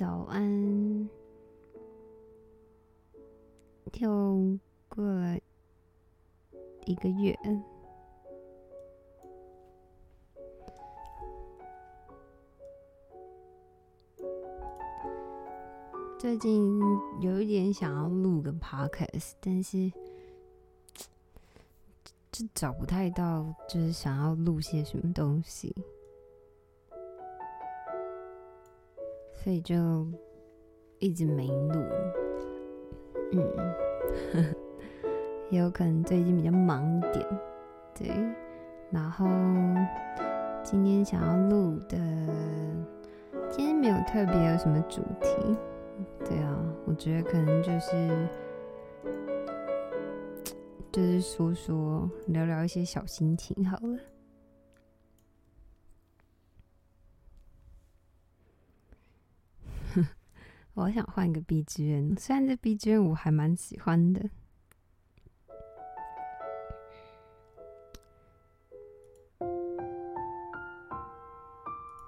[0.00, 1.10] 早安。
[3.98, 5.38] 又过了
[6.86, 7.38] 一个月，
[16.18, 16.80] 最近
[17.20, 19.92] 有一点想要录个 podcast，但是
[22.32, 25.76] 就找不太到，就是想要录些什么东西。
[29.42, 30.06] 所以就
[30.98, 31.80] 一直没录，
[33.32, 33.42] 嗯，
[35.50, 37.26] 也 有可能最近比较忙一点，
[37.98, 38.08] 对。
[38.90, 39.26] 然后
[40.62, 41.96] 今天想要录的，
[43.48, 45.56] 今天没有特别有什么主题，
[46.24, 48.28] 对啊，我觉得可能就是
[50.92, 53.98] 就是说说聊聊一些小心情好了。
[60.74, 64.30] 我想换个 BGM，虽然这 BGM 我还蛮喜欢的。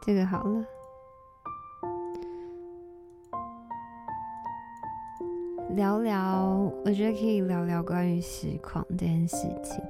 [0.05, 0.65] 这个好了，
[5.71, 9.85] 聊聊，我觉得可以聊聊关于实况这件事情。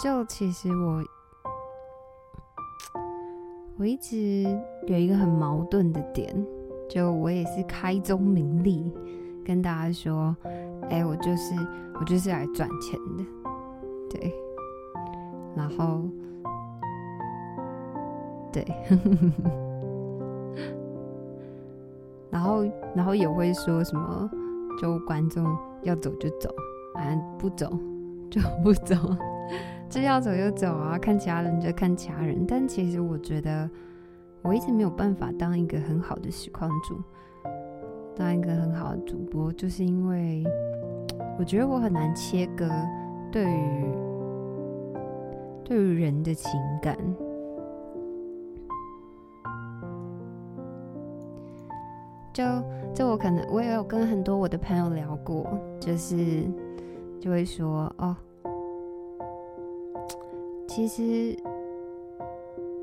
[0.00, 1.04] 就其实我，
[3.78, 4.42] 我一直
[4.86, 6.34] 有一个很矛盾的点。
[6.94, 8.92] 就我也是开宗明利
[9.44, 10.36] 跟大家说，
[10.90, 11.52] 哎、我就是
[11.98, 13.24] 我就是来赚钱的，
[14.10, 14.32] 对，
[15.56, 16.02] 然后
[18.52, 18.64] 对，
[22.30, 24.30] 然后然后也会说什么，
[24.80, 25.44] 就观众
[25.82, 26.48] 要走就走，
[26.94, 27.02] 啊
[27.36, 27.68] 不走
[28.30, 28.94] 就不走，
[29.90, 33.68] 就要走就走啊，看其他人就看其他人，但其实我觉得。
[34.44, 37.00] 我一直没有办法当一个很好的实况主，
[38.14, 40.44] 当一个很好的主播，就是因为
[41.38, 42.68] 我觉得我很难切割
[43.32, 43.88] 对于
[45.64, 46.94] 对于人的情感。
[52.34, 52.44] 就
[52.92, 56.16] 就我可能我也有跟很多我的朋友聊过，就是
[57.18, 58.14] 就会说哦，
[60.68, 61.34] 其实。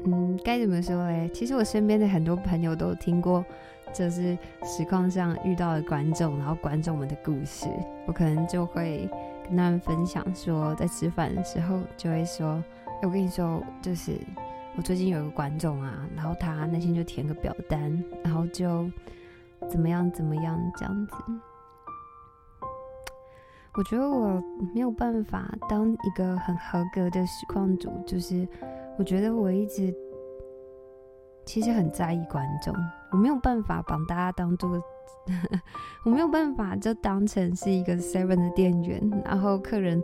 [0.04, 1.30] 嗯，该怎么说嘞？
[1.34, 3.46] 其实我身边的很多朋友都听过，
[3.94, 7.68] 就是实况上遇到的观众，然后观众们的故事，
[8.08, 9.08] 我可能就会
[9.44, 12.64] 跟他们分享说，在吃饭的时候就会说，
[13.02, 14.18] 欸，我跟你说，就是
[14.76, 18.90] 我最近有一个观众啊，然后他那天就填个表单，然后就
[19.70, 21.16] 怎么样怎么样这样子。
[23.76, 24.42] 我觉得我
[24.74, 28.48] 没有办法当一个很合格的实况主，就是。
[29.02, 29.92] 我觉得我一直
[31.44, 32.72] 其实很在意观众，
[33.12, 34.80] 我没有办法把大家当做，
[36.06, 40.00] 我没有办法就当成是一个 seven 的店员，然后客人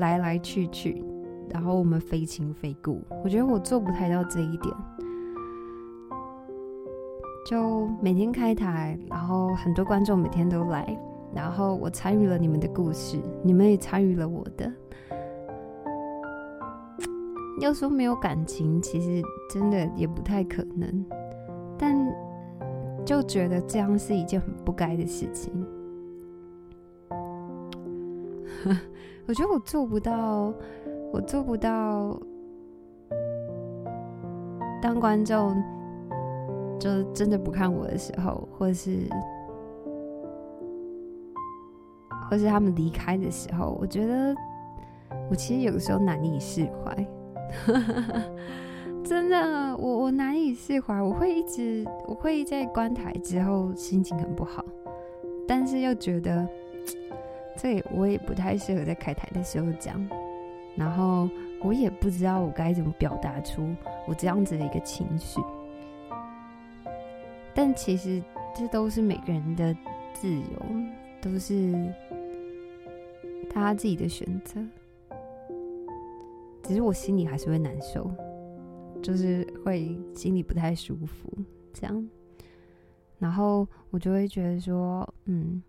[0.00, 1.00] 来来去去，
[1.48, 3.00] 然后我们非亲非故。
[3.22, 4.74] 我觉得我做不太到这一点，
[7.46, 10.98] 就每天开台，然后很多观众每天都来，
[11.32, 14.68] 然后我参与了你们的故事，你们也参与了我的。
[17.60, 21.06] 要说没有感情，其实真的也不太可能，
[21.78, 21.94] 但
[23.04, 25.52] 就觉得这样是一件很不该的事情。
[29.26, 30.52] 我觉得我做不到，
[31.12, 32.18] 我做不到
[34.82, 35.54] 当观众
[36.78, 39.08] 就真的不看我的时候，或是
[42.28, 44.34] 或是他们离开的时候，我觉得
[45.30, 47.06] 我其实有时候难以释怀。
[49.04, 54.64] 真的，我我难以释怀，我会一直，我会在关台之后心情很不好，
[55.48, 56.46] 但是又觉得
[57.56, 60.00] 这我也不太适合在开台的时候讲，
[60.76, 61.28] 然后
[61.60, 63.74] 我也不知道我该怎么表达出
[64.06, 65.40] 我这样子的一个情绪，
[67.52, 68.22] 但其实
[68.54, 69.76] 这都是每个人的
[70.14, 70.62] 自由，
[71.20, 71.74] 都是
[73.52, 74.60] 他自己的选择。
[76.70, 78.08] 其实我心里还是会难受，
[79.02, 81.28] 就是会心里不太舒服，
[81.72, 82.08] 这样。
[83.18, 85.60] 然后我就会觉得说，嗯，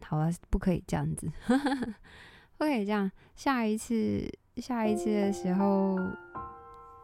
[0.00, 1.26] 好了，不可以这样子，
[2.56, 3.10] 不可以这样。
[3.34, 4.22] 下一次，
[4.58, 5.96] 下一次的时候，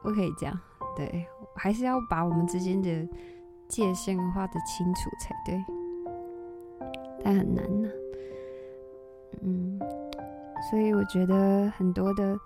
[0.05, 0.57] 不可以这样。
[0.97, 3.09] 对，还是要把我们之间的
[3.67, 5.61] 界限画得清楚才对。
[7.25, 7.89] 但很难呢、
[9.41, 9.81] 嗯，
[10.71, 12.39] 所以我觉得很多的。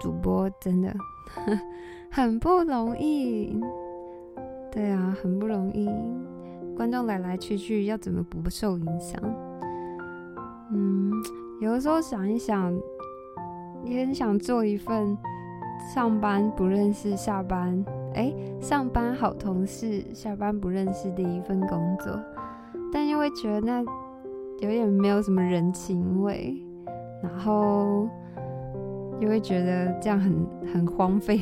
[0.00, 0.94] 主播真的
[2.10, 3.60] 很不容易，
[4.70, 5.88] 对啊，很不容易。
[6.76, 9.20] 观众来来去去，要怎么不受影响？
[10.70, 11.10] 嗯，
[11.60, 12.72] 有的时候想一想，
[13.84, 15.16] 也很想做一份
[15.94, 17.84] 上班不认识，下班
[18.14, 22.12] 哎，上班好同事，下班不认识的一份工作，
[22.92, 23.82] 但又会觉得那
[24.60, 26.56] 有点没有什么人情味，
[27.22, 28.08] 然后
[29.20, 31.40] 又会觉得这样很很荒废，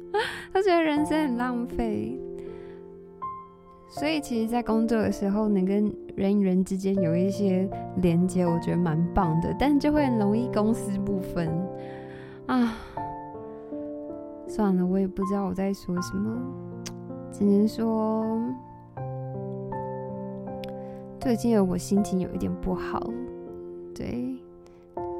[0.52, 2.18] 他觉得人生很浪费。
[3.90, 7.66] 所以，其实，在工作的时候，能跟人与人之间有一些
[8.02, 9.54] 连接，我觉得蛮棒的。
[9.58, 11.48] 但就会很容易公私不分
[12.46, 12.76] 啊！
[14.46, 16.38] 算了，我也不知道我在说什么，
[17.32, 18.38] 只能说
[21.18, 23.02] 最近我心情有一点不好，
[23.94, 24.36] 对，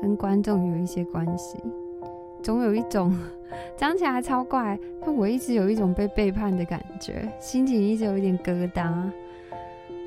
[0.02, 1.58] 跟观众有一些关系。
[2.42, 3.16] 总有一种
[3.76, 9.10] 讲起来超怪，但我一直有一种被背叛的感觉，心情一直有一点疙瘩，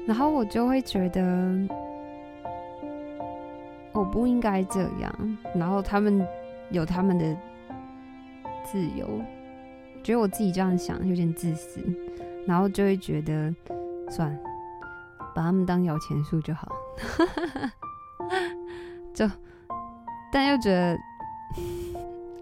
[0.05, 1.67] 然后我就会觉得
[3.91, 6.25] 我不应该这样，然后他们
[6.69, 7.37] 有他们的
[8.63, 9.07] 自由，
[10.03, 11.81] 觉得我自己这样想有点自私，
[12.45, 13.53] 然后就会觉得
[14.09, 14.39] 算了，
[15.33, 16.71] 把他们当摇钱树就好，
[19.13, 19.29] 就
[20.31, 20.97] 但又觉得。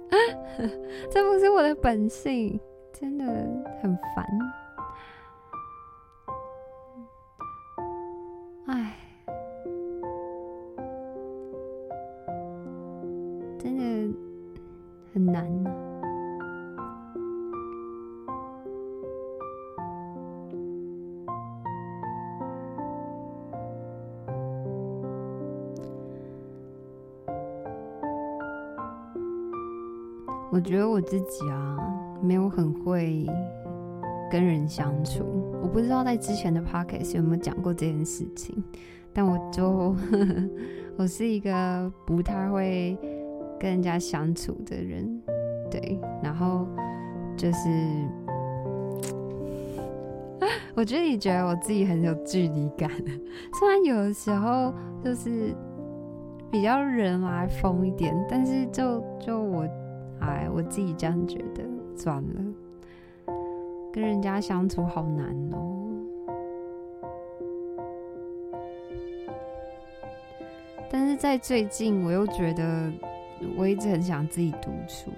[1.09, 2.59] 这不是我的本性，
[2.91, 3.25] 真的
[3.81, 4.25] 很烦。
[8.67, 8.95] 唉，
[13.57, 13.83] 真的
[15.13, 15.88] 很难。
[30.69, 31.77] 觉得我自己啊，
[32.21, 33.25] 没有很会
[34.30, 35.25] 跟人相处。
[35.63, 38.63] 我不知道在之前的 podcast 有没有讲过这件事情，
[39.12, 40.50] 但我就呵 呵
[40.95, 42.95] 我是一个不太会
[43.60, 45.19] 跟人家相处的人，
[45.71, 46.00] 对。
[46.21, 46.68] 然后
[47.36, 47.68] 就是，
[50.75, 52.92] 我觉得你觉得我自己很有距离感，
[53.57, 54.71] 虽然有的时候
[55.04, 55.51] 就是
[56.51, 59.68] 比较人来疯一点，但是就就我。
[60.21, 61.63] 哎，我自己这样觉得，
[61.95, 63.33] 算了，
[63.92, 65.75] 跟人家相处好难哦。
[70.92, 72.92] 但是在最近，我又觉得
[73.56, 75.12] 我一直很想自己独处，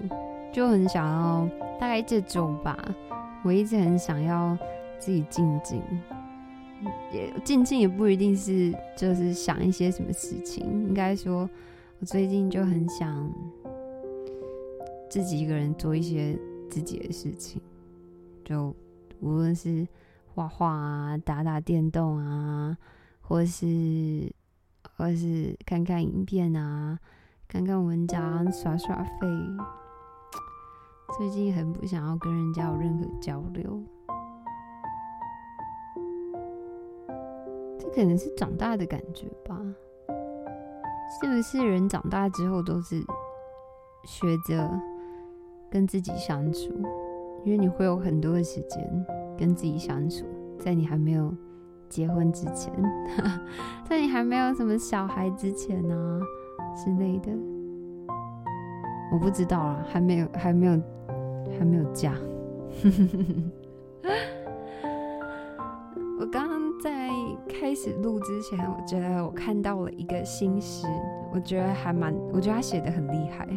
[0.52, 1.48] 就很想要，
[1.80, 2.78] 大概这周吧，
[3.42, 4.56] 我一直很想要
[4.98, 5.82] 自己静静，
[7.10, 11.48] 也静静也不一定是就是想一些什么事情，应该说，
[12.00, 13.30] 我最近就很想。
[15.12, 16.34] 自己一个人做一些
[16.70, 17.60] 自己的事情，
[18.46, 18.74] 就
[19.20, 19.86] 无论是
[20.34, 22.74] 画画啊、打打电动啊，
[23.20, 24.32] 或是
[24.96, 26.98] 或是看看影片啊、
[27.46, 29.28] 看看文章、耍耍废。
[31.18, 33.82] 最近很不想要跟人家有任何交流，
[37.78, 39.60] 这可能是长大的感觉吧？
[41.20, 43.04] 是不是人长大之后都是
[44.06, 44.70] 学着？
[45.72, 46.70] 跟自己相处，
[47.44, 49.06] 因为你会有很多的时间
[49.38, 50.26] 跟自己相处，
[50.58, 51.34] 在你还没有
[51.88, 52.70] 结婚之前，
[53.88, 56.20] 在你还没有什么小孩之前啊
[56.76, 57.32] 之类的，
[59.10, 60.78] 我不知道啊，还没有，还没有，
[61.58, 62.12] 还没有嫁。
[66.20, 67.10] 我刚刚在
[67.48, 70.86] 开始录之前，我觉得我看到了一个新诗，
[71.32, 73.48] 我觉得还蛮，我觉得他写得很厉害。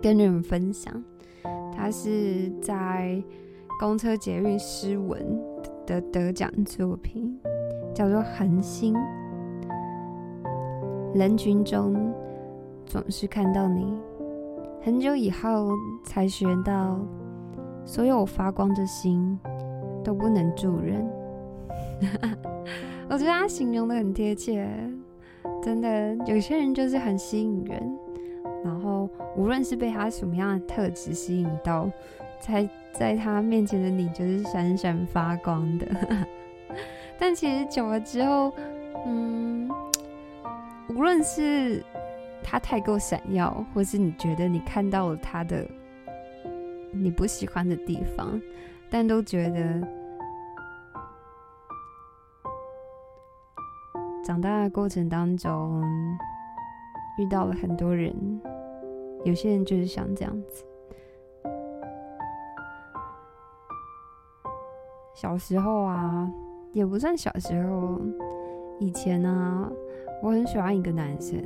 [0.00, 1.02] 跟你们分享，
[1.74, 3.22] 他是在
[3.80, 5.18] 公车捷运诗文
[5.86, 7.38] 的得奖作品，
[7.94, 8.94] 叫做《恒星》。
[11.14, 12.12] 人群中
[12.86, 13.98] 总是看到你，
[14.82, 15.70] 很久以后
[16.04, 16.98] 才学到，
[17.84, 19.38] 所有发光的星
[20.04, 21.04] 都不能助人。
[23.10, 24.68] 我觉得他形容的很贴切，
[25.62, 27.98] 真的，有些人就是很吸引人。
[29.36, 31.90] 无论是被他什么样的特质吸引到，
[32.40, 35.86] 在在他面前的你就是闪闪发光的。
[37.18, 38.52] 但其实久了之后，
[39.06, 39.68] 嗯，
[40.90, 41.84] 无论是
[42.42, 45.66] 他太过闪耀，或是你觉得你看到了他的
[46.92, 48.40] 你不喜欢的地方，
[48.88, 49.86] 但都觉得
[54.24, 55.82] 长大的过程当中。
[57.20, 58.14] 遇到了很多人，
[59.24, 60.64] 有些人就是想这样子。
[65.14, 66.30] 小时候啊，
[66.72, 68.00] 也不算小时候，
[68.78, 69.68] 以前呢、
[70.22, 71.42] 我很喜欢一个男生，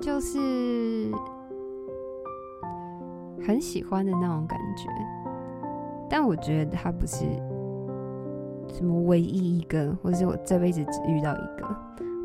[0.00, 1.12] 就是
[3.46, 4.88] 很喜欢的那种感觉。
[6.10, 7.24] 但我觉得他不是
[8.66, 11.64] 什么唯一一个，或者是我这辈子只遇到一个。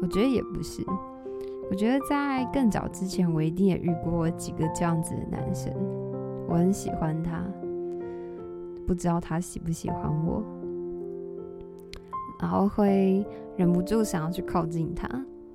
[0.02, 0.84] 我觉得也不是。
[1.72, 5.74] 我觉得在更早之前，我一定也遇过几个这样子的男生。
[6.50, 7.42] 我很喜欢他，
[8.86, 10.44] 不知道他喜不喜欢我，
[12.42, 13.26] 然后会
[13.56, 15.08] 忍不住想要去靠近他，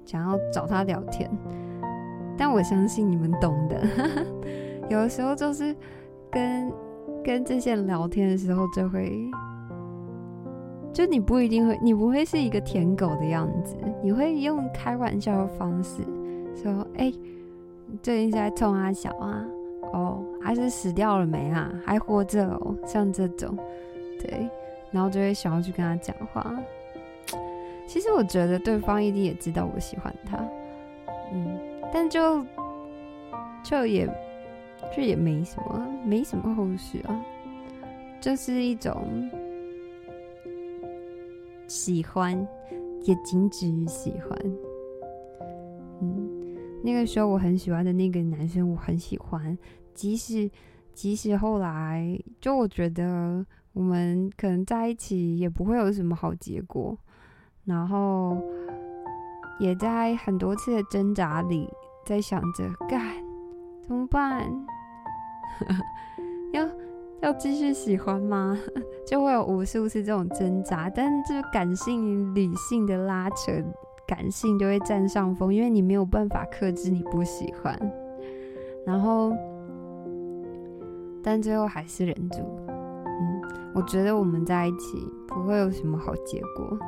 [0.06, 1.30] 想要找他聊天。
[2.38, 3.86] 但我相信你们懂的，
[4.88, 5.76] 有的时候就是
[6.30, 6.72] 跟。
[7.24, 9.28] 跟这些人聊天的时候，就会，
[10.96, 16.02] 就你不一定会，你不会是一个舔狗的样子，你会用开玩笑的方式
[16.54, 17.12] 说：“哎、
[18.02, 19.44] 最近在冲阿小啊？
[19.92, 21.70] 哦，还是死掉了没啊？
[21.84, 22.74] 还活着哦？
[22.86, 23.54] 像这种，
[24.18, 24.48] 对，
[24.90, 26.58] 然后就会想要去跟他讲话。
[27.86, 30.38] 其实我觉得对方一定也知道我喜欢他，
[31.30, 31.60] 嗯，
[31.92, 32.42] 但就
[33.62, 34.08] 就也。”
[34.94, 37.24] 就也没什么，没什么后续啊，
[38.20, 39.28] 就是一种
[41.68, 42.36] 喜欢，
[43.02, 44.38] 也仅止于喜欢。
[46.00, 49.56] 嗯，那个时候我很喜欢的那个男生，我很喜欢，
[49.94, 50.50] 即使
[50.92, 56.96] 即使后来，就我觉得我们可能在一起也不会有什么好结果，
[57.64, 58.42] 然后
[59.58, 61.68] 也在很多次的挣扎里，
[62.04, 63.00] 在想着干
[63.82, 64.50] 怎么办。
[66.52, 66.66] 要
[67.20, 68.58] 要继续喜欢吗？
[69.06, 73.52] 就会有无数次这种挣扎，但这感性与理性的拉扯，
[74.06, 77.78] 感性就会占上风，因为你没有办法克制你不喜欢。
[78.84, 79.32] 然后，
[81.22, 82.38] 但最后还是忍住。
[82.68, 83.42] 嗯，
[83.74, 86.78] 我觉得我们在一起不会有什么好结果，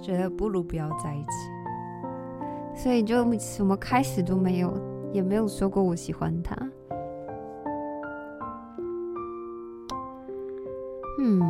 [0.00, 4.72] 觉得不如不要在一起，所以就什么开始都没有，
[5.12, 6.56] 也没有说过我喜欢他。
[11.18, 11.40] 嗯，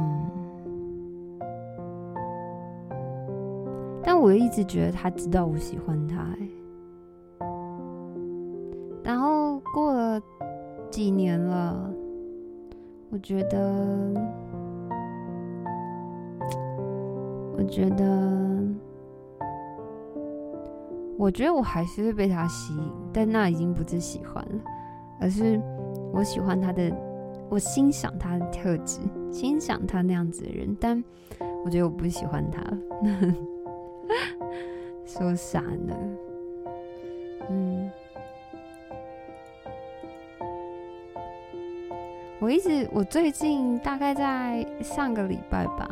[4.03, 6.49] 但我一直觉得他知道我喜欢他，欸，
[9.03, 10.23] 然后过了
[10.89, 11.93] 几年了，
[13.11, 14.15] 我觉得，
[17.57, 18.63] 我觉得，
[21.19, 24.61] 我觉得我还是会被他吸引，但那已经不是喜欢了，
[25.21, 25.61] 而是
[26.13, 26.91] 我喜欢他的。
[27.49, 29.01] 我欣赏他的特质，
[29.31, 31.03] 欣赏他那样子的人，但
[31.65, 32.61] 我觉得我不喜欢他。
[35.07, 35.97] 说啥呢？
[37.49, 37.91] 嗯，
[42.41, 45.89] 我一直，我最近大概在上个礼拜吧，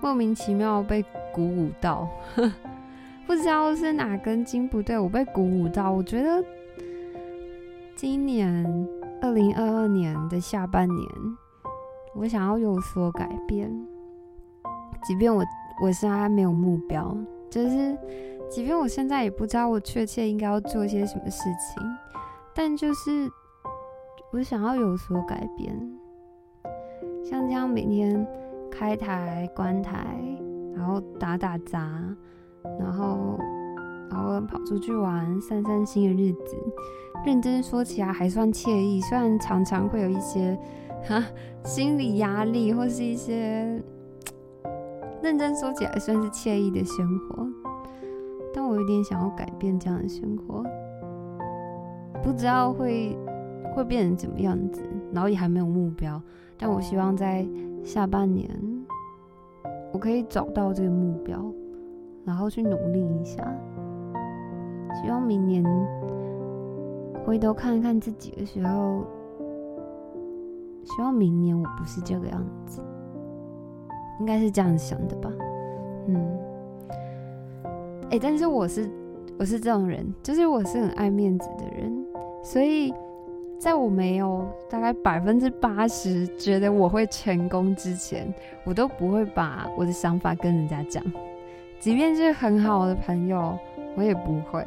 [0.00, 2.08] 莫名其妙被鼓舞到，
[3.26, 6.42] 不知道是哪根筋不对，我被鼓舞到，我觉得
[7.96, 8.88] 今年。
[9.22, 11.08] 二零二二年的下半年，
[12.14, 13.70] 我想要有所改变。
[15.04, 15.44] 即便我
[15.82, 17.16] 我现在没有目标，
[17.50, 17.96] 就是
[18.48, 21.82] 即便我现在也不知道我确切应该要做些什么事情，
[22.54, 23.30] 但就是
[24.32, 25.74] 我想要有所改变。
[27.22, 28.26] 像这样每天
[28.70, 30.18] 开台关台，
[30.74, 32.02] 然后打打杂，
[32.78, 33.38] 然后。
[34.10, 36.56] 然后跑出去玩，散散心的日子，
[37.24, 39.00] 认真说起来还算惬意。
[39.00, 40.58] 虽然常常会有一些
[41.04, 41.24] 哈
[41.64, 43.80] 心理压力，或是一些
[45.22, 47.46] 认真说起来算是惬意的生活，
[48.52, 50.64] 但我有点想要改变这样的生活，
[52.22, 53.16] 不知道会
[53.74, 56.20] 会变成怎么样子，然后也还没有目标。
[56.58, 57.46] 但我希望在
[57.84, 58.50] 下半年，
[59.92, 61.42] 我可以找到这个目标，
[62.24, 63.42] 然后去努力一下。
[64.94, 65.64] 希望明年
[67.24, 69.04] 回头看看自己的时候，
[70.84, 72.82] 希望明年我不是这个样子，
[74.18, 75.30] 应该是这样想的吧。
[76.08, 76.38] 嗯，
[78.10, 78.90] 哎、但是我是
[79.38, 82.04] 我是这种人，就是我是很爱面子的人，
[82.42, 82.92] 所以
[83.58, 88.32] 在我没有大概百分之八十觉得我会成功之前，
[88.64, 91.04] 我都不会把我的想法跟人家讲，
[91.78, 93.56] 即便是很好的朋友。
[93.96, 94.64] 我也不会，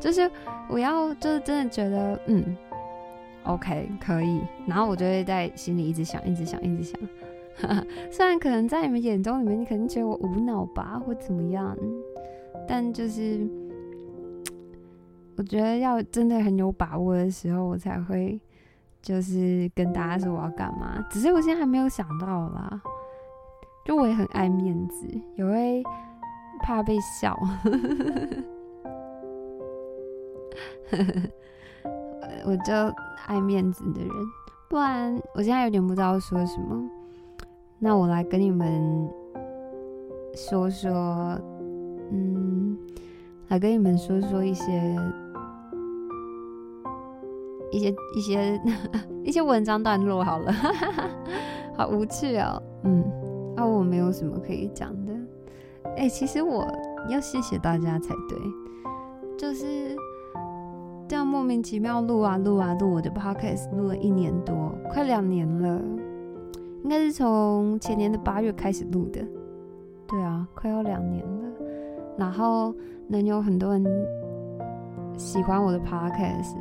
[0.00, 0.30] 就是
[0.68, 2.56] 我要，就是真的觉得，嗯
[3.44, 7.00] ，OK，可以，然后我就会在心里一直想，一直想，一直想。
[8.10, 11.76] 虽然可能在你们眼中，你们肯定觉得我无脑吧，或怎么样，
[12.66, 13.46] 但就是
[15.36, 18.40] 我觉得要真的很有把握的时候，我才会
[19.02, 22.80] 就是跟大家说我要干嘛，只是我现在还没有想到啦。
[23.84, 25.82] 就我也很爱面子，也会
[26.62, 27.36] 怕被笑，
[30.96, 31.04] 呵
[32.22, 32.72] 呵我就
[33.26, 34.10] 爱面子的人。
[34.68, 36.82] 不然我现在有点不知道说什么，
[37.78, 39.08] 那我来跟你们
[40.34, 41.38] 说说，
[42.10, 42.76] 嗯，
[43.48, 44.96] 来跟你们说说一些。
[47.70, 48.60] 一些一些
[49.24, 50.52] 一些文章段落好了，
[51.74, 52.62] 好无趣哦。
[52.84, 53.02] 嗯，
[53.56, 55.12] 啊，我没有什么可以讲的。
[55.96, 56.70] 哎、其实我
[57.08, 58.38] 要谢谢大家才对，
[59.38, 59.96] 就是
[61.12, 65.78] 这样莫名其妙录啊录啊录我的 podcast，录了一年多，快两年了，
[66.84, 69.20] 应该是从前年的八月开始录的。
[70.08, 71.52] 对啊，快要两年了。
[72.16, 72.74] 然后
[73.08, 73.84] 能有很多人
[75.18, 76.56] 喜欢我的 podcast。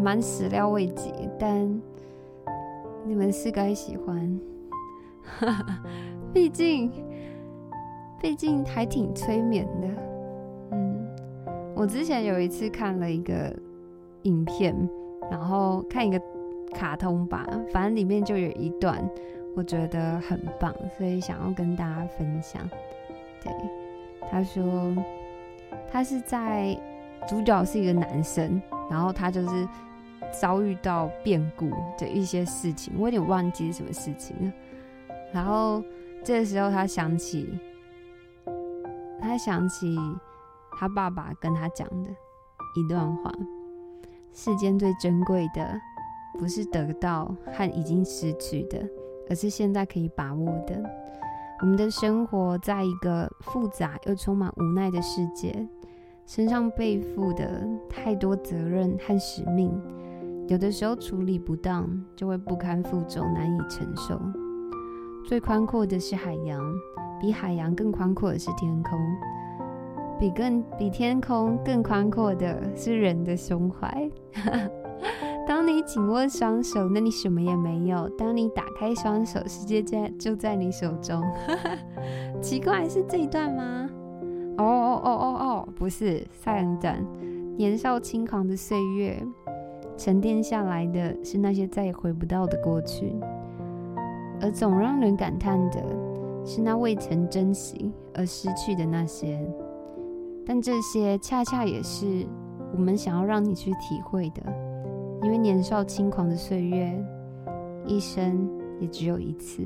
[0.00, 1.68] 蛮始料未及，但
[3.04, 4.40] 你们是该喜欢，
[6.32, 6.92] 毕竟，
[8.22, 9.88] 毕竟还挺催眠的。
[10.70, 11.08] 嗯，
[11.74, 13.52] 我之前有一次看了一个
[14.24, 14.76] 影片，
[15.30, 16.20] 然后看一个
[16.74, 19.02] 卡通吧，反正里面就有一段
[19.56, 22.60] 我觉得很棒，所以想要跟大家分享。
[23.42, 23.52] 对，
[24.30, 24.94] 他说
[25.90, 26.78] 他是在
[27.26, 28.60] 主角是一个男生。
[28.90, 29.66] 然后他就是
[30.30, 34.52] 遭遇到变故的一些事情，我有点忘记是什么事情了。
[35.32, 35.82] 然后
[36.22, 37.48] 这个时候他想起，
[39.18, 39.96] 他想起
[40.78, 42.10] 他爸爸跟他讲的
[42.76, 43.32] 一段话：
[44.34, 45.80] 世间最珍贵的，
[46.38, 48.84] 不是得到和已经失去的，
[49.30, 50.82] 而是现在可以把握的。
[51.60, 55.66] 我们的生活在一个复杂又充满无奈的世界。
[56.26, 59.70] 身上背负的太多责任和使命，
[60.48, 64.20] 有的时候处理不当，就会不堪负重，难以承受。
[65.26, 66.60] 最宽阔的是海洋，
[67.20, 68.98] 比海洋更宽阔的是天空，
[70.18, 74.10] 比更比天空更宽阔的是人的胸怀。
[75.46, 81.22] 当你紧握双手，那你什么也没有；当你打开双手，世界在就在你手中。
[82.40, 83.90] 奇怪，是这一段吗？
[84.56, 87.04] 哦哦哦哦哦，不是赛恩赞，
[87.58, 89.20] 年少轻狂的岁月，
[89.98, 93.14] 沉淀下来的是那些再也回不到的过去，
[94.40, 95.82] 而总让人感叹的
[96.44, 99.44] 是那未曾珍惜而失去的那些。
[100.46, 102.26] 但这些恰恰也是
[102.72, 104.42] 我们想要让你去体会的，
[105.22, 107.04] 因为年少轻狂的岁月，
[107.86, 108.48] 一生
[108.80, 109.62] 也只有一次。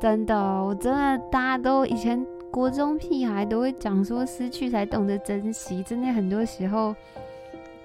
[0.00, 2.24] 真的，我真的，大家都以前。
[2.50, 5.82] 国中屁孩都会讲说，失去才懂得珍惜。
[5.82, 6.94] 真的很多时候，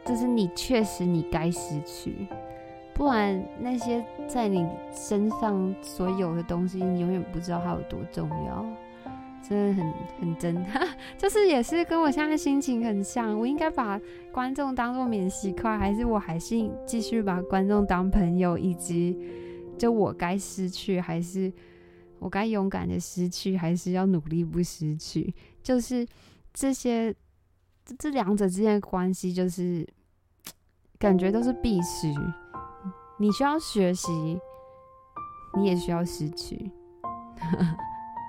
[0.06, 2.26] 就是你确实你该失去，
[2.94, 8.66] 不然那些在你身上所有的东西，你永远不知道它有多重要。
[9.48, 10.66] 真的很很真，
[11.18, 13.38] 就是也是跟我现在心情很像。
[13.38, 14.00] 我应该把
[14.32, 18.58] 观众当做免洗筷，还是我还是继续把观众当朋友？
[18.58, 19.20] 以及
[19.78, 21.52] 就我该失去还是？
[22.20, 25.34] 我该勇敢的失去，还是要努力不失去？
[25.62, 26.08] 就是
[26.54, 27.14] 这些，
[28.00, 29.86] 这两者之间的关系，就是
[30.98, 32.08] 感觉都是必须。
[33.20, 34.40] 你需要学习，
[35.58, 36.72] 你也需要失去。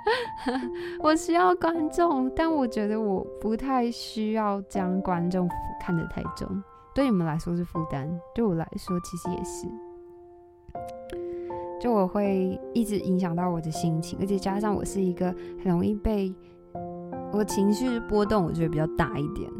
[1.00, 5.48] 我需要观众，但我觉得我不太需要将观众
[5.80, 6.46] 看得太重。
[6.94, 9.66] 对你们来说是负担，对我来说其实也是。
[11.80, 15.26] 就我会一直影响到我的心情，而且加上我是一个
[15.62, 16.32] 很容易被
[17.32, 19.50] 我情绪波动，我觉得比较大一点，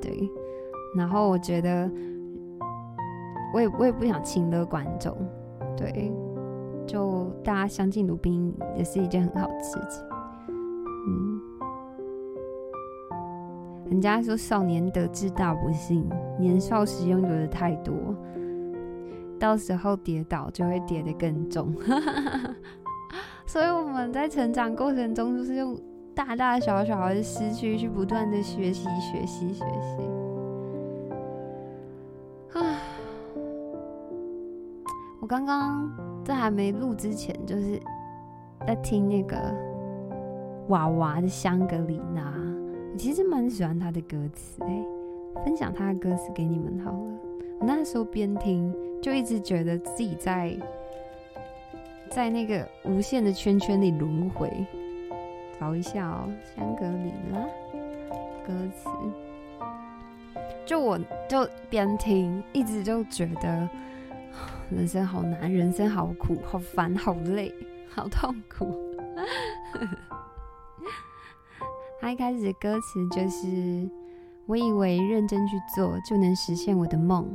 [0.00, 0.28] 对。
[0.96, 1.88] 然后我觉得
[3.54, 5.16] 我也我也不想轻了观众，
[5.76, 6.10] 对。
[6.90, 10.04] 就大家相敬如宾也是一件很好的事情，
[11.06, 11.40] 嗯。
[13.88, 16.04] 人家说少年得志大不幸，
[16.36, 17.94] 年少时拥有的太多。
[19.38, 21.72] 到时候跌倒就会跌得更重，
[23.46, 25.80] 所以我们在成长过程中就是用
[26.12, 30.02] 大大小小的失去去不断的学习、学习、学习。
[32.58, 32.76] 啊！
[35.20, 35.88] 我刚刚
[36.30, 37.80] 在还没录之前，就是
[38.64, 39.36] 在听那个
[40.68, 42.32] 娃娃的香格里拉，
[42.92, 44.84] 我其实蛮喜欢他的歌词，哎，
[45.44, 46.98] 分享他的歌词给你们好了。
[47.58, 50.56] 我那时候边听，就一直觉得自己在
[52.08, 54.48] 在那个无限的圈圈里轮回。
[55.58, 57.40] 找一下哦，香格里拉
[58.46, 58.88] 歌词。
[60.64, 60.96] 就我
[61.28, 63.68] 就边听，一直就觉得
[64.70, 67.52] 人生好难，人生好苦，好烦，好累，
[67.90, 68.66] 好痛苦。
[72.00, 73.88] 他一开始的歌词就是：
[74.46, 77.28] 我以为认真去做就能实现我的梦，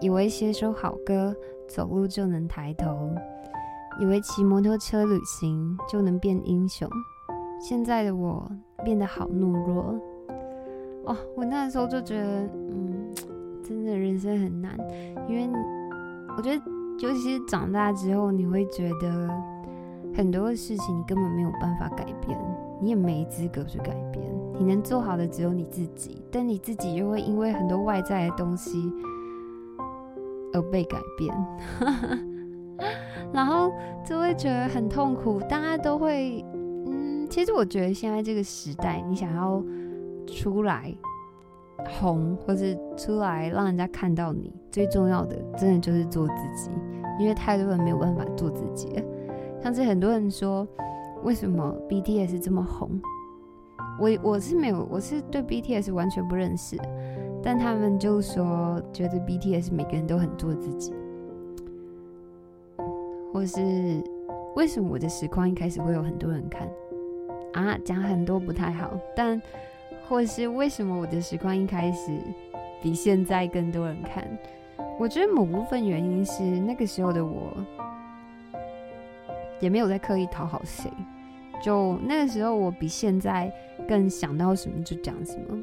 [0.00, 1.34] 以为写首好歌
[1.68, 3.14] 走路就能抬头，
[4.00, 6.88] 以为骑摩托车旅行就能变英雄。
[7.60, 8.50] 现在的我
[8.84, 10.00] 变得好懦弱。
[11.04, 13.14] 哦，我那时候就觉得，嗯，
[13.62, 14.76] 真的人生很难，
[15.28, 15.48] 因为
[16.36, 16.62] 我觉得，
[17.00, 19.28] 尤其是长大之后，你会觉得
[20.14, 22.38] 很多的事情你根本没有办法改变，
[22.80, 24.24] 你也没资格去改变，
[24.58, 28.92] 你能做好的只有你自己，但你自己又会因为很多外在的东西
[30.52, 31.34] 而被改变，
[33.32, 33.72] 然后
[34.04, 35.40] 就会觉得很痛苦。
[35.40, 36.44] 大家都会，
[36.86, 39.62] 嗯，其实我觉得现在这个时代，你想要。
[40.30, 40.94] 出来
[41.86, 46.70] 红，或是出来让人家看到你，最重要的真的就是做自己，
[47.18, 49.02] 因为太多人没有办法做自己。
[49.62, 50.66] 像是很多人说，
[51.24, 53.00] 为什么 BTS 这么红？
[54.00, 56.76] 我我是没有，我是对 BTS 完全不认识，
[57.42, 60.92] 但他们就说觉得 BTS 每个人都很做自己，
[63.32, 64.02] 或是
[64.56, 66.68] 为什么我的实况一开始会有很多人看
[67.54, 67.78] 啊？
[67.84, 69.40] 讲很多不太好，但。
[70.08, 72.10] 或是为什么我的实况一开始
[72.82, 74.26] 比现在更多人看？
[74.98, 77.54] 我觉得某部分原因是那个时候的我
[79.60, 80.90] 也没有在刻意讨好谁，
[81.62, 83.52] 就那个时候我比现在
[83.86, 85.58] 更想到什么就讲什么，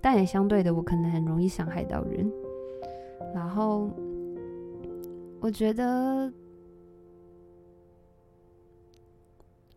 [0.00, 2.30] 但也相对的我可能很容易伤害到人。
[3.34, 3.90] 然后
[5.40, 6.32] 我觉得，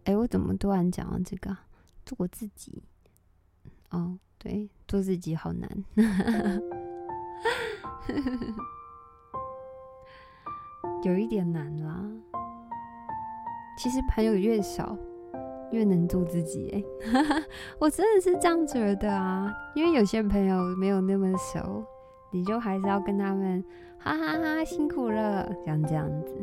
[0.04, 1.58] 哎，我怎么突然讲到这个？
[2.06, 2.84] 做我自己。
[3.95, 5.69] 哦，对，做自己好难，
[11.03, 12.03] 有一点难啦。
[13.77, 14.97] 其实朋友越少，
[15.71, 16.69] 越能做自己。
[16.71, 16.84] 哎，
[17.79, 19.49] 我真的是这样觉得啊。
[19.75, 21.86] 因为有些朋友没有那么熟，
[22.31, 23.63] 你就还是要跟他们
[23.97, 26.34] 哈哈哈哈，辛苦了，像这样子。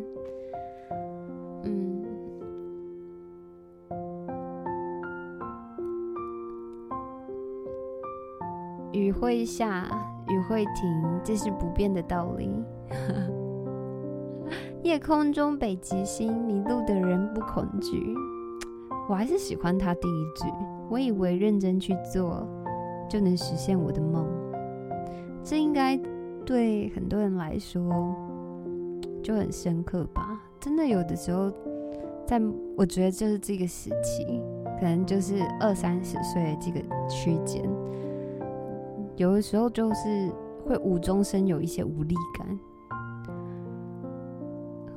[9.33, 9.88] 会下，
[10.29, 12.62] 雨会停，这是不变的道理。
[14.85, 18.14] 夜空中北极星，迷路的人不恐惧。
[19.09, 20.45] 我还是喜欢他第一句。
[20.90, 22.47] 我以为认真去做，
[23.09, 24.29] 就能实现我的梦。
[25.42, 25.99] 这应该
[26.45, 28.14] 对很多人来说
[29.23, 30.42] 就很深刻吧？
[30.61, 31.51] 真的，有的时候，
[32.27, 32.38] 在
[32.77, 34.42] 我觉得就是这个时期，
[34.79, 37.62] 可能就是二三十岁的这个区间。
[39.16, 40.31] 有的时候就是
[40.66, 42.59] 会无中生有一些无力感，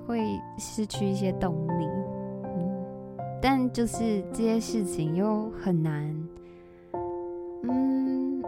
[0.07, 0.19] 会
[0.57, 1.85] 失去一些动力，
[2.43, 2.85] 嗯，
[3.41, 6.27] 但就是这些事情又很难，
[7.63, 8.41] 嗯，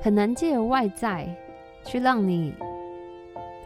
[0.00, 1.34] 很难借由外在
[1.84, 2.52] 去让你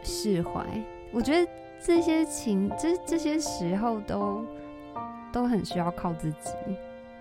[0.03, 0.63] 释怀。
[1.11, 1.51] 我觉得
[1.81, 4.45] 这些情，这这些时候都
[5.33, 6.51] 都很需要靠自己。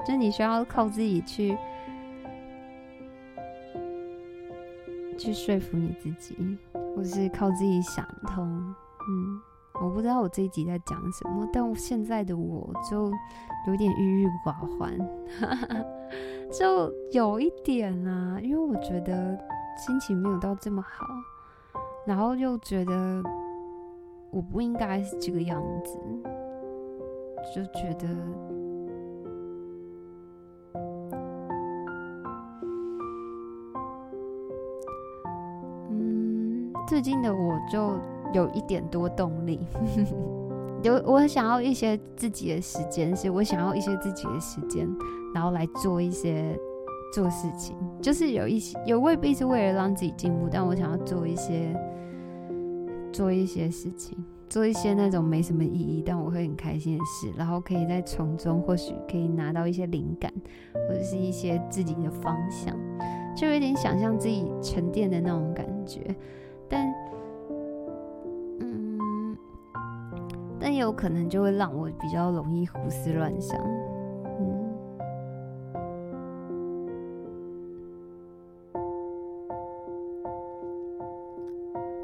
[0.06, 1.58] 就你需要靠自己去
[5.18, 6.36] 去说服你自己，
[6.94, 8.46] 或者是靠自己想通。
[9.08, 9.40] 嗯，
[9.82, 13.10] 我不知道我这一集在讲什么，但我现在的我就
[13.66, 14.96] 有点郁郁寡欢，
[16.52, 19.36] 就有一点啊，因为我觉得
[19.76, 21.04] 心情没有到这么好，
[22.06, 23.22] 然后又觉得
[24.30, 25.98] 我不应该是这个样子，
[27.54, 28.06] 就觉得。
[36.86, 37.98] 最近的我就
[38.32, 39.58] 有一点多动力，
[40.84, 44.88] 有我很想要一些自己的时间，是我想要一些自己的时间，
[45.34, 46.56] 然后来做一些
[47.12, 51.76] 做事情，就是有一些有未必是为了让自己进步，但我想要做一些
[53.12, 54.16] 做一些事情，
[54.48, 60.32] 做一些那种没什么意义，但我会很开心的事，然后可以在从中或许可以拿到一些灵感，
[60.88, 62.76] 或者是一些自己的方向，
[63.36, 66.14] 就有点想象自己沉淀的那种感觉。
[66.68, 66.92] 但，
[68.60, 69.36] 嗯，
[70.60, 73.58] 但也有可能就会让我比较容易胡思乱想，
[74.40, 74.72] 嗯。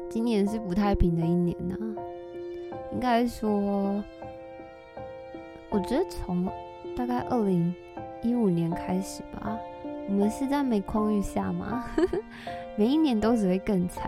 [0.09, 1.75] 今年是不太平的一年呐，
[2.91, 4.03] 应该说，
[5.69, 6.45] 我觉得从
[6.95, 7.73] 大概二零
[8.21, 9.57] 一五年开始吧，
[10.07, 11.85] 我们是在每况愈下吗？
[12.77, 14.07] 每一年都只会更惨，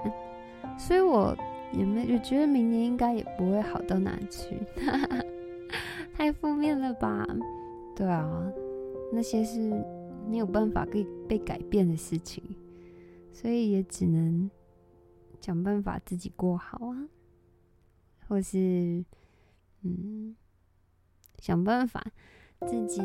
[0.77, 1.35] 所以我
[1.71, 4.57] 也没有觉得明年应该也不会好到哪去，
[6.15, 7.25] 太负面了吧？
[7.95, 8.51] 对啊，
[9.11, 9.59] 那些是
[10.27, 12.43] 没有办法可以被改变的事情，
[13.33, 14.49] 所以也只能
[15.41, 17.07] 想办法自己过好啊，
[18.27, 19.03] 或是
[19.83, 20.35] 嗯，
[21.39, 22.03] 想办法
[22.67, 23.01] 自己。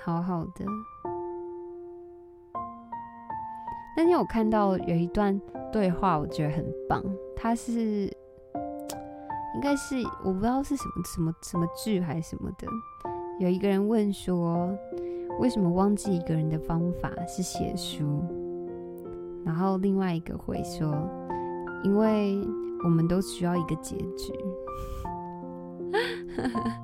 [0.00, 0.64] 好好的。
[3.98, 5.36] 那天我看到有一段
[5.72, 7.02] 对话，我觉得很棒。
[7.34, 8.04] 它是
[9.56, 12.68] 应该是我不知道是什么什么什么剧还是什么的。
[13.40, 14.72] 有一个人问说
[15.40, 18.22] ：“为什么忘记一个人的方法是写书？”
[19.44, 20.94] 然后另外一个会说
[21.82, 22.38] ：“因为
[22.84, 24.32] 我们都需要一个结局。”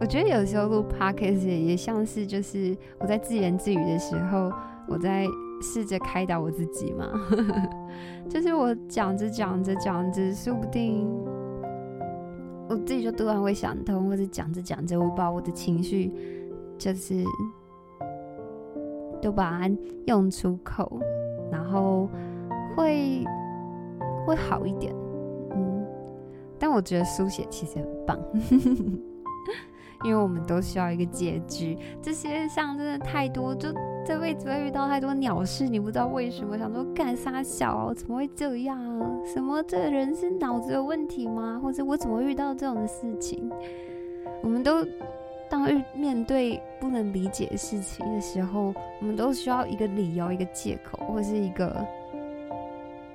[0.00, 4.52] 我觉得有时候录 podcast 也像是，就是我在自言自语的时候，
[4.88, 5.26] 我在
[5.62, 7.08] 试着开导我自己嘛。
[8.28, 11.08] 就是我讲着讲着讲着，说不定
[12.68, 16.12] 我自己就突然会想通，或者讲着讲着，我把我的情绪
[16.76, 17.24] 就是
[19.22, 19.74] 都把它
[20.06, 21.00] 用出口，
[21.50, 22.08] 然后
[22.76, 23.24] 会
[24.26, 24.92] 会好一点。
[25.54, 25.86] 嗯，
[26.58, 28.18] 但我觉得书写其实很棒。
[30.04, 33.72] 因为我们都需要一个结局，这世界上真的太多，就
[34.04, 38.78] 这辈子会遇到太多鸟事，你不知道为什么，想说干啥小，怎么会这样？
[39.24, 41.58] 什么这人是脑子有问题吗？
[41.62, 43.50] 或者我怎么遇到这种的事情？
[44.42, 44.86] 我们都
[45.48, 51.82] 当遇面对不能理解的事情的时候，我们都需要一个理由、一个借口，或是一个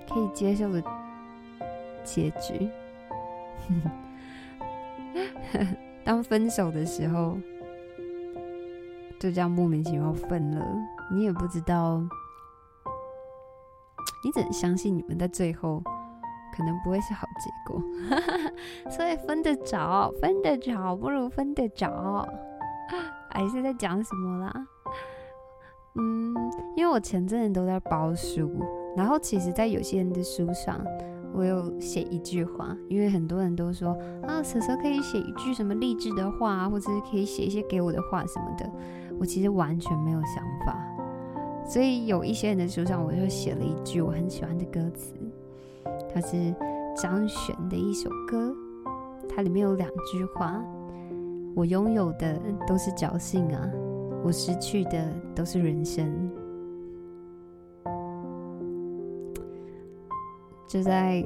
[0.09, 0.81] 可以接受的
[2.03, 2.67] 结局。
[3.67, 3.75] 呵
[5.59, 5.67] 呵
[6.09, 7.37] 当分手的时候，
[9.19, 10.65] 就这样莫名其妙分了，
[11.11, 12.01] 你也不知道，
[14.23, 15.83] 你只能相信你们在最后
[16.57, 17.79] 可能不会是好结果，
[18.89, 22.27] 所以分得早，分得早不如分得早，
[23.29, 24.67] 还是在讲什么啦？
[25.93, 26.33] 嗯，
[26.75, 28.49] 因为我前阵子都在包书，
[28.97, 30.83] 然后其实，在有些人的书上。
[31.39, 38.69] 我有写一句话，因为很多人都说啊，蛇蛇可以写一句什么励志的话，或者是可以写一些给我的话什么的。
[39.17, 40.77] 我其实完全没有想法，
[41.65, 45.13] 所以有一些人的书上，我就写了一句我很喜欢的歌词，
[46.13, 46.53] 它是
[46.93, 48.53] 张悬的一首歌，
[49.29, 50.61] 它里面有两句话：
[51.55, 53.65] 我拥有的都是侥幸啊，
[54.25, 56.29] 我失去的都是人生。
[60.69, 61.25] 就在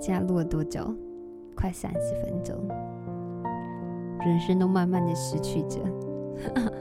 [0.00, 0.94] 现在录了多久？
[1.56, 2.56] 快三十分钟，
[4.20, 5.80] 人生都慢慢的失去着。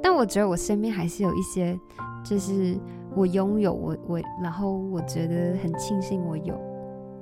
[0.00, 1.76] 但我觉得我身边还是有一些，
[2.24, 2.78] 就是
[3.16, 6.54] 我拥有我我，然后我觉得很庆幸我有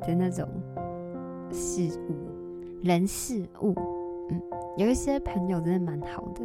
[0.02, 0.46] 的那种
[1.50, 2.14] 事物、
[2.82, 3.74] 人事物。
[4.28, 4.38] 嗯，
[4.76, 6.42] 有一些朋友真的蛮好的，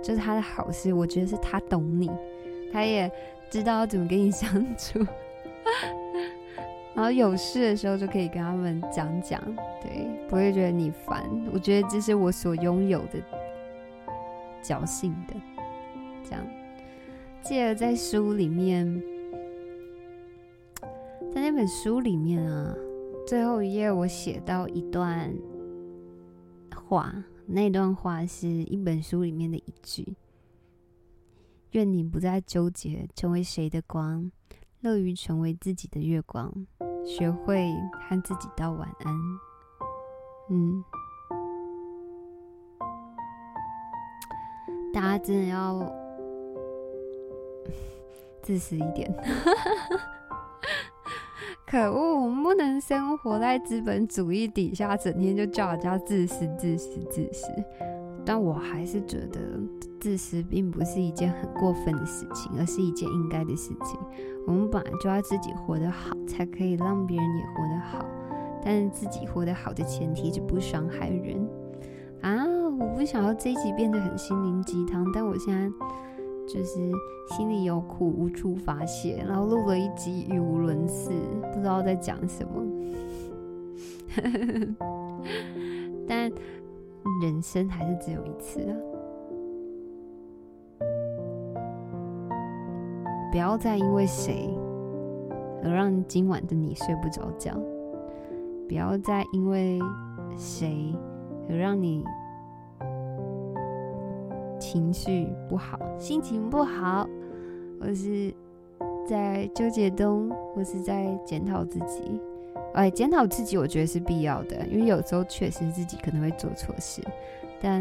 [0.00, 2.08] 就是他的好是，我觉得是他懂你，
[2.72, 3.10] 他也
[3.50, 5.04] 知道怎么跟你相处。
[6.94, 9.42] 然后有事的时候就可以跟他们讲讲，
[9.82, 11.28] 对，不会觉得你烦。
[11.52, 13.20] 我觉得这是我所拥有的
[14.62, 15.34] 侥幸的，
[16.24, 16.46] 这样。
[17.42, 19.02] 记得在书里面，
[21.34, 22.74] 在那本书里面啊，
[23.26, 25.32] 最后一页我写到一段
[26.88, 27.14] 话，
[27.46, 30.16] 那段话是一本书里面的一句：
[31.72, 34.32] 愿你不再纠结成为谁的光。
[34.86, 36.48] 乐于成为自己的月光，
[37.04, 37.74] 学会
[38.08, 39.14] 和自己道晚安。
[40.48, 40.84] 嗯，
[44.94, 45.92] 大家真的要
[48.42, 49.12] 自私一点。
[51.66, 57.48] 可恶，我们不能生活在资本主义底下，整天就叫人家自私、自私、自私。
[58.26, 59.40] 但我还是觉得，
[60.00, 63.98] 自私并不是一件很过分的事情，而是一件应该的事情。
[64.46, 68.04] 我们本来就要自己活得好，才可以让别人也活得好。
[68.64, 71.48] 但是自己活得好的前提是不伤害人
[72.20, 72.44] 啊！
[72.78, 75.70] 我不想要这一集变得很心灵鸡汤，但我现在
[76.48, 76.74] 就是
[77.30, 81.12] 心里有苦无处发泄，然后录了一集语无伦次，
[81.52, 82.64] 不知道在讲什么。
[86.08, 86.30] 但
[87.22, 88.76] 人生还是只有一次啊！
[93.30, 94.48] 不要再因为谁
[95.62, 97.52] 而让今晚的你睡不着觉，
[98.68, 99.78] 不要再因为
[100.36, 100.94] 谁
[101.48, 102.04] 而让你
[104.58, 107.06] 情绪不好、心情不好，
[107.80, 108.32] 或是
[109.06, 112.20] 在纠结中，或是在检讨自己。
[112.76, 117.02] 哎，检讨自己，我觉得是必要的，因为有时候确实自己可能会做错事，
[117.58, 117.80] 但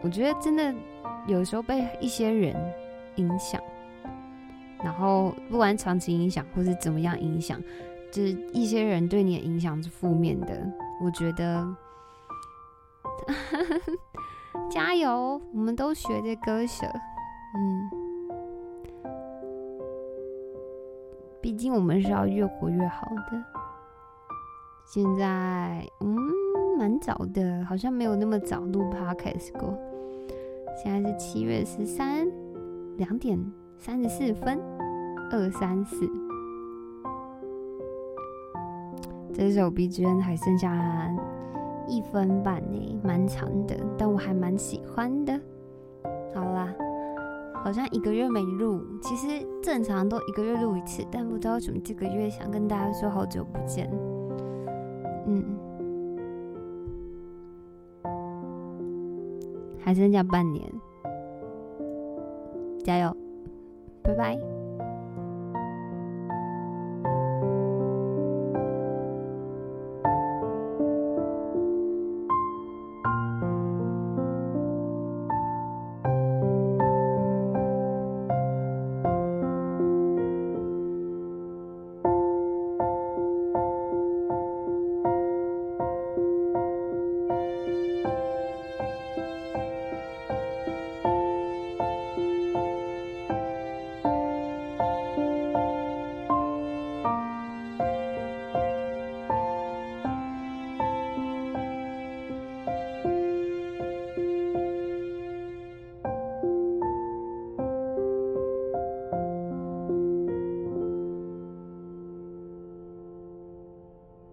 [0.00, 0.74] 我觉得真的
[1.26, 2.56] 有时候被一些人
[3.16, 3.60] 影响，
[4.82, 7.62] 然后不管长期影响或是怎么样影响，
[8.10, 10.66] 就是一些人对你的影响是负面的，
[11.04, 11.76] 我觉得
[14.72, 16.86] 加油，我们都学着割舍，
[17.54, 17.99] 嗯。
[21.42, 23.44] 毕竟我们是要越活越好的。
[24.84, 26.16] 现在，嗯，
[26.78, 29.72] 蛮早的，好像没有那么早录 podcast 过。
[30.82, 32.26] 现在是七月十三，
[32.96, 33.38] 两点
[33.78, 34.58] 三十四分，
[35.30, 36.08] 二三四。
[39.32, 41.14] 这首 BGM 还剩下
[41.86, 45.40] 一分半呢，蛮长的，但我还蛮喜欢的。
[47.64, 47.72] 好。
[47.72, 53.88] 像一个月没录，其实正常都一个月录一次，但不知道为什么这个月想跟大家说好久不见。
[55.26, 55.44] 嗯，
[59.78, 60.68] 还剩下半年，
[62.82, 63.16] 加油，
[64.02, 64.59] 拜拜。